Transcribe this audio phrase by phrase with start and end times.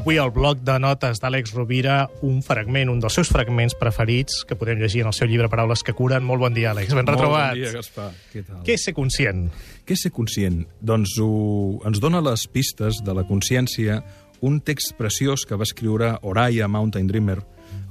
[0.00, 4.56] Avui al bloc de notes d'Àlex Rovira, un fragment, un dels seus fragments preferits, que
[4.56, 6.24] podem llegir en el seu llibre Paraules que curen.
[6.24, 6.94] Molt bon dia, Àlex.
[6.96, 7.50] Ben retrobat.
[7.50, 8.06] Molt bon dia, Gaspar.
[8.32, 8.62] Què tal?
[8.64, 9.42] Què és ser conscient?
[9.84, 10.62] Què és ser conscient?
[10.80, 11.28] Doncs ho,
[11.84, 13.98] ens dona les pistes de la consciència
[14.40, 17.36] un text preciós que va escriure Oraya Mountain Dreamer,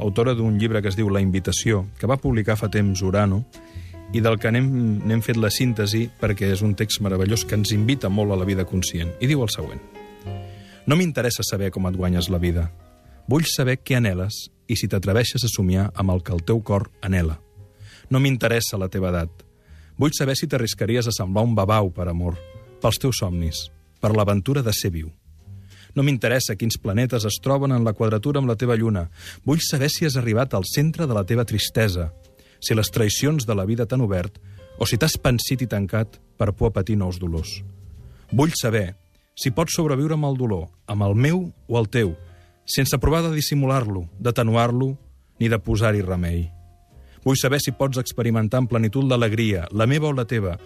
[0.02, 3.44] autora d'un llibre que es diu La invitació, que va publicar fa temps Urano,
[4.18, 8.10] i del que n'hem fet la síntesi perquè és un text meravellós que ens invita
[8.10, 9.14] molt a la vida conscient.
[9.22, 9.99] I diu el següent.
[10.90, 12.64] No m'interessa saber com et guanyes la vida.
[13.30, 16.88] Vull saber què anheles i si t'atreveixes a somiar amb el que el teu cor
[17.06, 17.36] anela.
[18.10, 19.44] No m'interessa la teva edat.
[20.02, 22.40] Vull saber si t'arriscaries a semblar un babau per amor,
[22.82, 23.68] pels teus somnis,
[24.02, 25.12] per l'aventura de ser viu.
[25.94, 29.12] No m'interessa quins planetes es troben en la quadratura amb la teva lluna.
[29.46, 32.08] Vull saber si has arribat al centre de la teva tristesa,
[32.58, 34.42] si les traïcions de la vida t'han obert
[34.82, 37.60] o si t'has pensit i tancat per por a patir nous dolors.
[38.34, 38.96] Vull saber
[39.40, 42.14] si pots sobreviure amb el dolor, amb el meu o el teu,
[42.68, 44.94] sense provar de dissimular-lo, d'atenuar-lo,
[45.40, 46.50] ni de posar-hi remei.
[47.24, 50.58] Vull saber si pots experimentar amb plenitud l'alegria, la meva o la teva,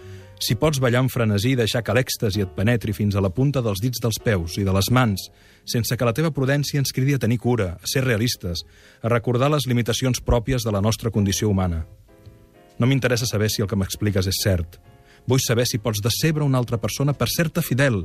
[0.42, 3.62] si pots ballar amb frenesí i deixar que l'èxtasi et penetri fins a la punta
[3.62, 5.28] dels dits dels peus i de les mans,
[5.64, 8.64] sense que la teva prudència ens cridi a tenir cura, a ser realistes,
[9.02, 11.84] a recordar les limitacions pròpies de la nostra condició humana.
[12.78, 14.80] No m'interessa saber si el que m'expliques és cert.
[15.30, 18.02] Vull saber si pots decebre una altra persona per ser-te fidel,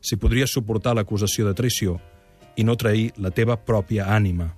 [0.00, 1.98] si podries suportar l'acusació de traïció
[2.56, 4.50] i no trair la teva pròpia ànima.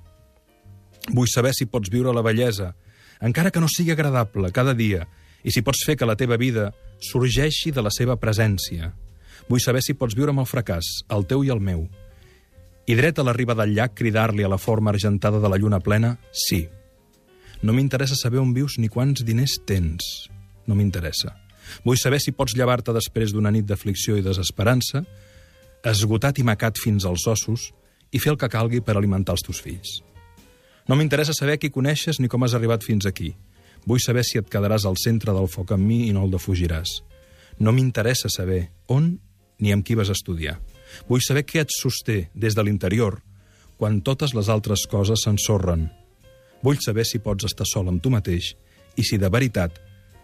[1.10, 2.72] Vull saber si pots viure la bellesa,
[3.20, 5.06] encara que no sigui agradable, cada dia,
[5.42, 6.70] i si pots fer que la teva vida
[7.02, 8.92] sorgeixi de la seva presència.
[9.48, 11.88] Vull saber si pots viure amb el fracàs, el teu i el meu.
[12.86, 15.80] I dret a la riba del llac cridar-li a la forma argentada de la lluna
[15.80, 16.64] plena, sí.
[17.62, 20.28] No m'interessa saber on vius ni quants diners tens.
[20.66, 21.36] No m'interessa.
[21.86, 25.04] Vull saber si pots llevar-te després d'una nit d'aflicció i desesperança,
[25.84, 27.70] esgotat i macat fins als ossos,
[28.12, 30.00] i fer el que calgui per alimentar els teus fills.
[30.88, 33.32] No m'interessa saber qui coneixes ni com has arribat fins aquí.
[33.86, 37.00] Vull saber si et quedaràs al centre del foc amb mi i no el defugiràs.
[37.58, 39.16] No m'interessa saber on
[39.62, 40.58] ni amb qui vas estudiar.
[41.08, 43.20] Vull saber què et sosté des de l'interior
[43.78, 45.88] quan totes les altres coses s'ensorren.
[46.62, 48.52] Vull saber si pots estar sol amb tu mateix
[48.94, 49.80] i si de veritat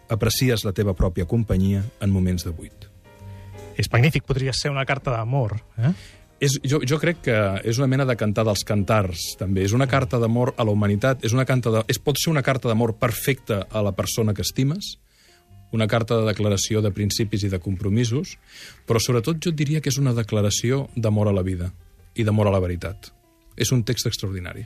[0.09, 2.87] aprecies la teva pròpia companyia en moments de buit.
[3.79, 5.57] És magnífic, podria ser una carta d'amor.
[5.79, 5.93] Eh?
[6.39, 9.65] És, jo, jo crec que és una mena de cantar dels cantars, també.
[9.67, 12.45] És una carta d'amor a la humanitat, és una carta de, és, pot ser una
[12.47, 14.97] carta d'amor perfecta a la persona que estimes,
[15.75, 18.37] una carta de declaració de principis i de compromisos,
[18.89, 21.73] però sobretot jo diria que és una declaració d'amor a la vida
[22.15, 23.11] i d'amor a la veritat.
[23.59, 24.65] És un text extraordinari.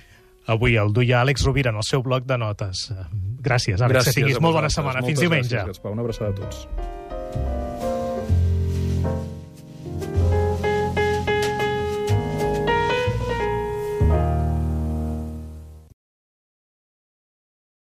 [0.52, 2.88] Avui el duia Àlex Rovira en el seu bloc de notes.
[3.42, 3.96] Gràcies, Àlex.
[3.96, 5.04] Gràcies que tinguis molt bona setmana.
[5.06, 5.54] Fins diumenge.
[5.56, 5.94] Gràcies, Gaspar.
[5.96, 7.70] Una abraçada a tots.